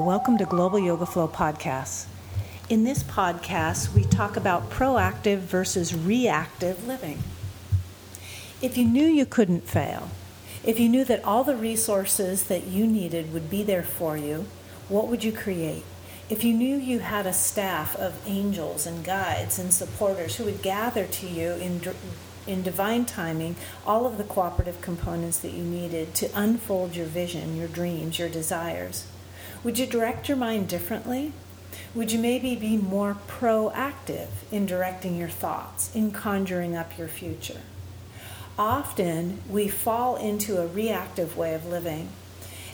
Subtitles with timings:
[0.00, 2.06] Welcome to Global Yoga Flow Podcast.
[2.68, 7.22] In this podcast, we talk about proactive versus reactive living.
[8.60, 10.10] If you knew you couldn't fail,
[10.64, 14.46] if you knew that all the resources that you needed would be there for you,
[14.88, 15.84] what would you create?
[16.28, 20.62] If you knew you had a staff of angels and guides and supporters who would
[20.62, 21.80] gather to you in,
[22.46, 27.56] in divine timing all of the cooperative components that you needed to unfold your vision,
[27.56, 29.06] your dreams, your desires,
[29.64, 31.32] would you direct your mind differently?
[31.94, 37.62] Would you maybe be more proactive in directing your thoughts, in conjuring up your future?
[38.56, 42.10] Often we fall into a reactive way of living,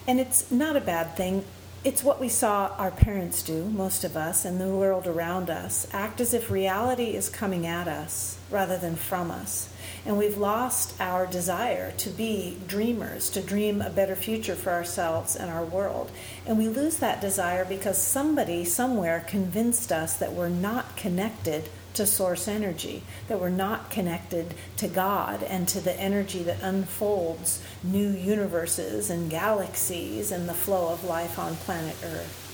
[0.06, 1.44] and it's not a bad thing
[1.82, 5.86] it's what we saw our parents do, most of us, and the world around us
[5.92, 9.72] act as if reality is coming at us rather than from us.
[10.06, 15.36] And we've lost our desire to be dreamers, to dream a better future for ourselves
[15.36, 16.10] and our world.
[16.46, 22.06] And we lose that desire because somebody somewhere convinced us that we're not connected to
[22.06, 28.08] source energy, that we're not connected to God and to the energy that unfolds new
[28.08, 32.46] universes and galaxies and the flow of life on planet Earth.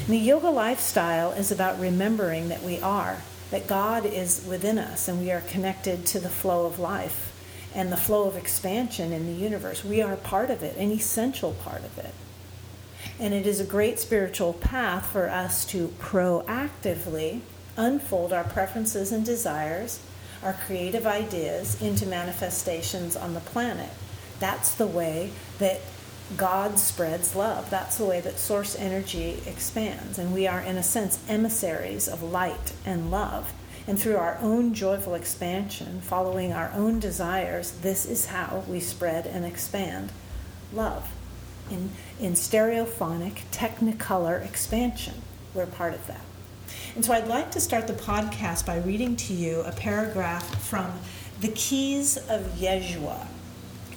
[0.00, 5.08] And the yoga lifestyle is about remembering that we are, that God is within us
[5.08, 7.32] and we are connected to the flow of life
[7.74, 9.84] and the flow of expansion in the universe.
[9.84, 12.14] We are part of it, an essential part of it.
[13.18, 17.40] And it is a great spiritual path for us to proactively
[17.76, 20.00] unfold our preferences and desires,
[20.42, 23.90] our creative ideas into manifestations on the planet.
[24.40, 25.80] That's the way that
[26.36, 27.70] God spreads love.
[27.70, 30.18] That's the way that source energy expands.
[30.18, 33.52] And we are, in a sense, emissaries of light and love.
[33.86, 39.26] And through our own joyful expansion, following our own desires, this is how we spread
[39.26, 40.12] and expand
[40.74, 41.10] love.
[41.70, 41.90] In,
[42.20, 45.22] in stereophonic, technicolor expansion,
[45.54, 46.20] we're part of that.
[46.94, 50.92] And so I'd like to start the podcast by reading to you a paragraph from
[51.40, 53.26] The Keys of Yeshua.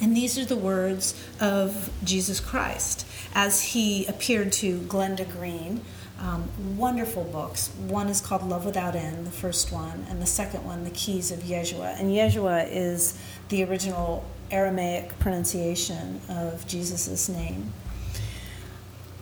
[0.02, 5.82] And these are the words of Jesus Christ as he appeared to Glenda Green.
[6.20, 7.70] Um, wonderful books.
[7.88, 11.32] One is called Love Without End, the first one, and the second one, The Keys
[11.32, 12.00] of Yeshua.
[12.00, 13.20] And Yeshua is
[13.50, 17.74] the original Aramaic pronunciation of Jesus' name.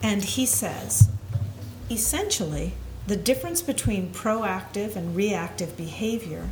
[0.01, 1.09] And he says,
[1.89, 2.73] essentially,
[3.07, 6.49] the difference between proactive and reactive behavior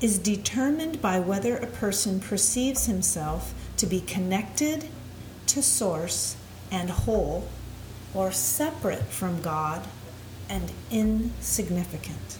[0.00, 4.88] is determined by whether a person perceives himself to be connected
[5.46, 6.36] to Source
[6.70, 7.48] and whole,
[8.14, 9.86] or separate from God
[10.48, 12.38] and insignificant.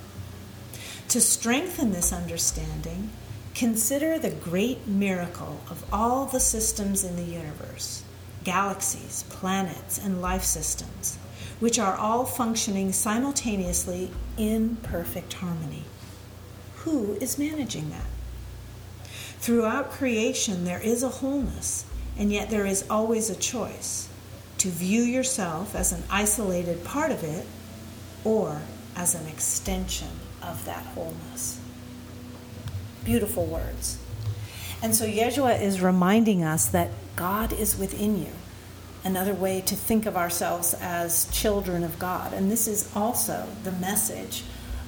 [1.09, 3.11] To strengthen this understanding,
[3.55, 8.03] consider the great miracle of all the systems in the universe
[8.45, 11.19] galaxies, planets, and life systems
[11.59, 15.85] which are all functioning simultaneously in perfect harmony.
[16.79, 18.07] Who is managing that?
[19.39, 21.85] Throughout creation, there is a wholeness,
[22.19, 24.09] and yet there is always a choice
[24.59, 27.47] to view yourself as an isolated part of it
[28.25, 28.61] or
[28.97, 30.09] as an extension
[30.43, 31.61] of that wholeness.
[33.05, 33.99] Beautiful words.
[34.83, 38.33] And so Yeshua is reminding us that God is within you
[39.05, 42.33] another way to think of ourselves as children of God.
[42.33, 44.43] And this is also the message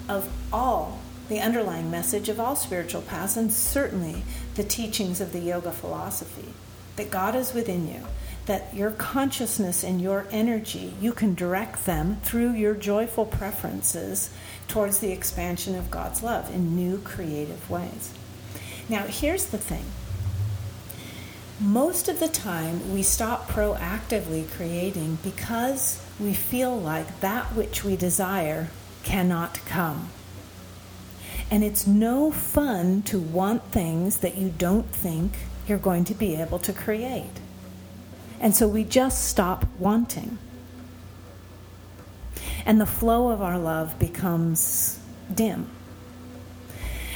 [0.08, 4.22] of all, the underlying message of all spiritual paths, and certainly
[4.54, 6.54] the teachings of the yoga philosophy
[6.96, 8.04] that God is within you,
[8.46, 14.30] that your consciousness and your energy, you can direct them through your joyful preferences
[14.66, 18.12] towards the expansion of God's love in new creative ways.
[18.88, 19.84] Now, here's the thing
[21.60, 27.96] most of the time we stop proactively creating because we feel like that which we
[27.96, 28.68] desire
[29.02, 30.10] cannot come.
[31.50, 35.32] And it's no fun to want things that you don't think
[35.66, 37.30] you're going to be able to create.
[38.40, 40.38] And so we just stop wanting.
[42.66, 45.00] And the flow of our love becomes
[45.34, 45.68] dim.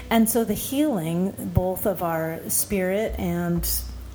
[0.08, 3.68] And so the healing, both of our spirit and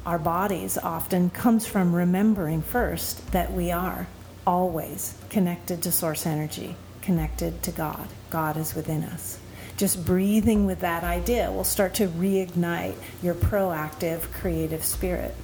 [0.06, 4.08] our bodies often comes from remembering first that we are
[4.46, 8.08] always connected to source energy, connected to God.
[8.30, 9.40] God is within us.
[9.78, 15.36] Just breathing with that idea will start to reignite your proactive creative spirit.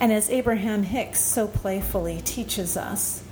[0.00, 3.24] And as Abraham Hicks so playfully teaches us,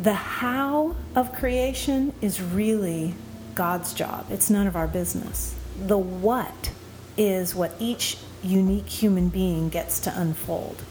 [0.00, 3.14] the how of creation is really
[3.54, 4.26] God's job.
[4.30, 5.54] It's none of our business.
[5.78, 6.72] The what
[7.16, 10.82] is what each unique human being gets to unfold.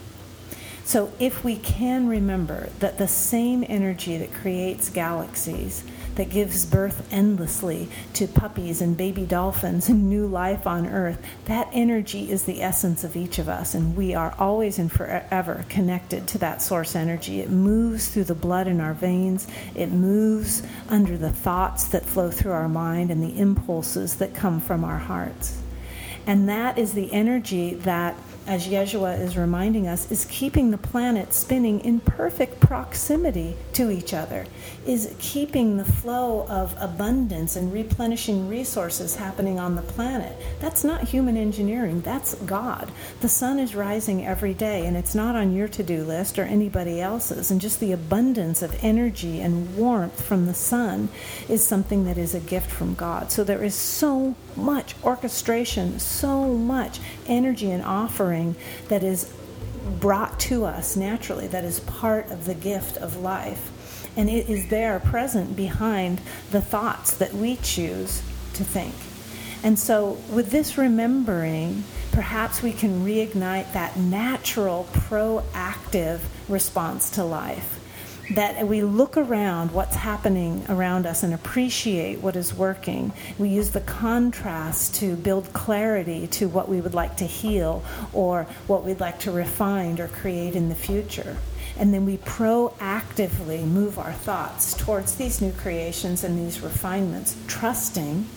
[0.86, 5.84] So, if we can remember that the same energy that creates galaxies,
[6.20, 11.70] that gives birth endlessly to puppies and baby dolphins and new life on earth, that
[11.72, 16.28] energy is the essence of each of us, and we are always and forever connected
[16.28, 17.40] to that source energy.
[17.40, 22.30] It moves through the blood in our veins, it moves under the thoughts that flow
[22.30, 25.62] through our mind and the impulses that come from our hearts.
[26.28, 31.34] And that is the energy that as Yeshua is reminding us, is keeping the planet
[31.34, 34.46] spinning in perfect proximity to each other,
[34.86, 40.36] is keeping the flow of abundance and replenishing resources happening on the planet.
[40.60, 42.92] That's not human engineering, that's God.
[43.22, 46.44] The sun is rising every day, and it's not on your to do list or
[46.44, 47.52] anybody else's.
[47.52, 51.10] And just the abundance of energy and warmth from the sun
[51.48, 53.32] is something that is a gift from God.
[53.32, 58.56] So there is so much orchestration, so much energy and offering
[58.90, 59.34] that is
[60.00, 63.72] brought to us naturally, that is part of the gift of life.
[64.18, 66.22] And it is there present behind
[66.52, 68.22] the thoughts that we choose
[68.54, 68.94] to think.
[69.64, 77.79] And so, with this remembering, perhaps we can reignite that natural, proactive response to life
[78.32, 83.12] that we look around what's happening around us and appreciate what is working.
[83.38, 87.84] We use the contrast to build clarity to what we would like to heal
[88.14, 91.38] or what we'd like to refine or create in the future.
[91.78, 98.28] And then we proactively move our thoughts towards these new creations and these refinements, trusting,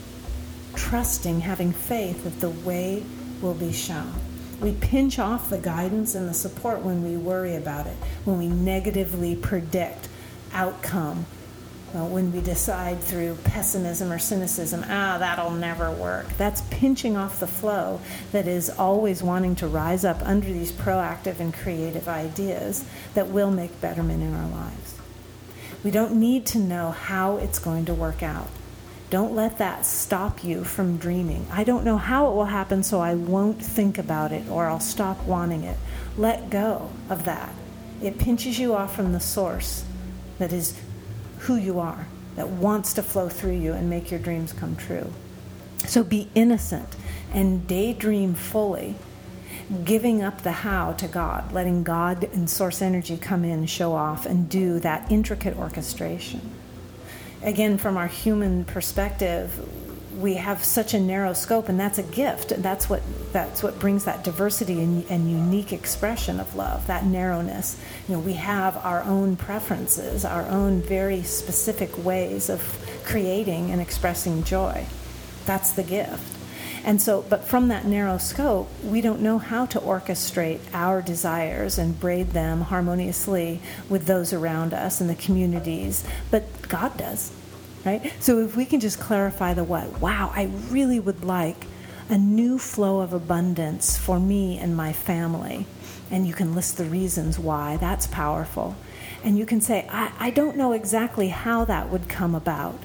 [0.74, 3.02] trusting, having faith that the way
[3.42, 4.31] will be shown.
[4.62, 8.46] We pinch off the guidance and the support when we worry about it, when we
[8.46, 10.08] negatively predict
[10.52, 11.26] outcome,
[11.92, 16.28] when we decide through pessimism or cynicism, ah, that'll never work.
[16.38, 18.00] That's pinching off the flow
[18.30, 22.84] that is always wanting to rise up under these proactive and creative ideas
[23.14, 24.94] that will make betterment in our lives.
[25.84, 28.48] We don't need to know how it's going to work out.
[29.12, 31.46] Don't let that stop you from dreaming.
[31.52, 34.80] I don't know how it will happen, so I won't think about it or I'll
[34.80, 35.76] stop wanting it.
[36.16, 37.52] Let go of that.
[38.02, 39.84] It pinches you off from the source
[40.38, 40.80] that is
[41.40, 42.06] who you are,
[42.36, 45.12] that wants to flow through you and make your dreams come true.
[45.86, 46.96] So be innocent
[47.34, 48.94] and daydream fully,
[49.84, 54.24] giving up the how to God, letting God and source energy come in, show off,
[54.24, 56.61] and do that intricate orchestration
[57.42, 59.50] again, from our human perspective,
[60.20, 62.50] we have such a narrow scope, and that's a gift.
[62.62, 63.02] That's what
[63.32, 66.86] that's what brings that diversity and, and, unique expression of love.
[66.86, 67.80] That narrowness.
[68.08, 72.60] You know, we have our own preferences, our own very specific ways of
[73.04, 74.86] creating and expressing joy.
[75.46, 76.41] That's the gift.
[76.84, 81.78] And so, but from that narrow scope, we don't know how to orchestrate our desires
[81.78, 87.32] and braid them harmoniously with those around us and the communities, but God does,
[87.84, 88.12] right?
[88.20, 91.66] So if we can just clarify the what, wow, I really would like
[92.08, 95.66] a new flow of abundance for me and my family.
[96.10, 98.76] And you can list the reasons why, that's powerful.
[99.24, 102.78] And you can say, I, I don't know exactly how that would come about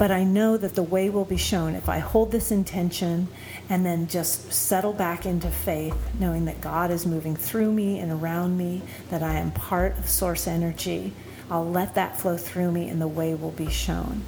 [0.00, 3.28] but I know that the way will be shown if I hold this intention
[3.68, 8.10] and then just settle back into faith, knowing that God is moving through me and
[8.10, 8.80] around me,
[9.10, 11.12] that I am part of source energy.
[11.50, 14.22] I'll let that flow through me and the way will be shown.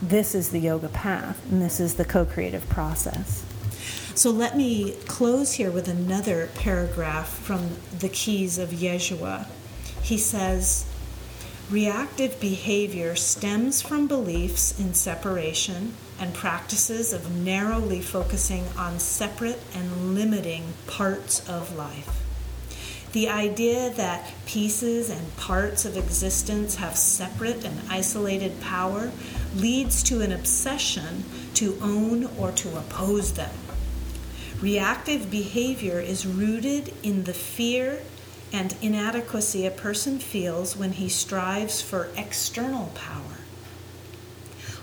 [0.00, 3.44] This is the yoga path, and this is the co creative process.
[4.14, 9.46] So let me close here with another paragraph from the Keys of Yeshua.
[10.02, 10.86] He says,
[11.70, 20.14] Reactive behavior stems from beliefs in separation and practices of narrowly focusing on separate and
[20.14, 22.22] limiting parts of life.
[23.12, 29.10] The idea that pieces and parts of existence have separate and isolated power
[29.54, 33.54] leads to an obsession to own or to oppose them.
[34.60, 38.00] Reactive behavior is rooted in the fear
[38.52, 43.38] and inadequacy a person feels when he strives for external power.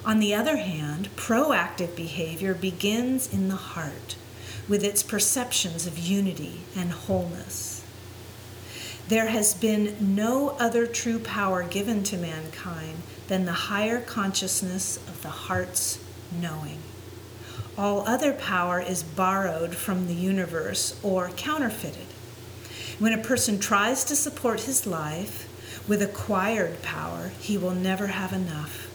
[0.05, 4.15] On the other hand, proactive behavior begins in the heart
[4.67, 7.83] with its perceptions of unity and wholeness.
[9.07, 15.21] There has been no other true power given to mankind than the higher consciousness of
[15.21, 15.99] the heart's
[16.31, 16.77] knowing.
[17.77, 22.07] All other power is borrowed from the universe or counterfeited.
[22.99, 25.47] When a person tries to support his life
[25.87, 28.91] with acquired power, he will never have enough,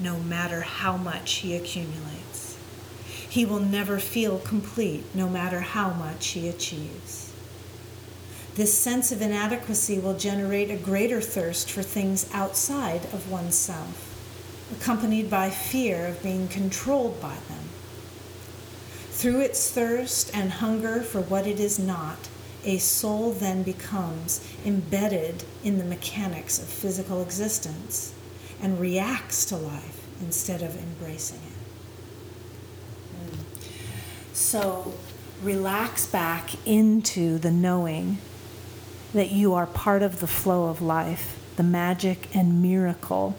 [0.00, 2.56] no matter how much he accumulates.
[3.28, 7.30] He will never feel complete, no matter how much he achieves.
[8.54, 14.08] This sense of inadequacy will generate a greater thirst for things outside of oneself,
[14.72, 17.68] accompanied by fear of being controlled by them.
[19.10, 22.28] Through its thirst and hunger for what it is not,
[22.64, 28.14] a soul then becomes embedded in the mechanics of physical existence
[28.60, 31.62] and reacts to life instead of embracing it.
[34.32, 34.94] So
[35.42, 38.18] relax back into the knowing
[39.12, 43.36] that you are part of the flow of life, the magic and miracle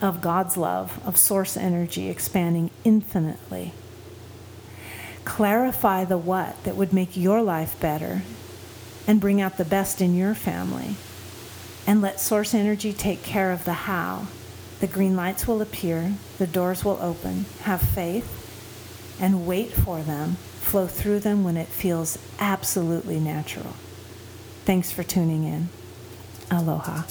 [0.00, 3.72] of God's love, of source energy expanding infinitely.
[5.24, 8.22] Clarify the what that would make your life better
[9.06, 10.96] and bring out the best in your family.
[11.86, 14.26] And let source energy take care of the how.
[14.80, 17.44] The green lights will appear, the doors will open.
[17.62, 18.38] Have faith
[19.20, 23.74] and wait for them, flow through them when it feels absolutely natural.
[24.64, 25.68] Thanks for tuning in.
[26.50, 27.02] Aloha.